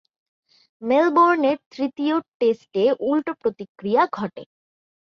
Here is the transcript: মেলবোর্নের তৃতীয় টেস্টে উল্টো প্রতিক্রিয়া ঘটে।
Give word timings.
মেলবোর্নের 0.81 1.57
তৃতীয় 1.71 2.15
টেস্টে 2.39 2.83
উল্টো 3.01 3.33
প্রতিক্রিয়া 3.41 4.03
ঘটে। 4.11 4.43